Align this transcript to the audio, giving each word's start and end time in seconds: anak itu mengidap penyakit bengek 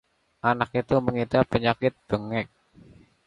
anak 0.49 0.69
itu 0.81 0.95
mengidap 1.05 1.43
penyakit 1.53 1.93
bengek 2.09 2.47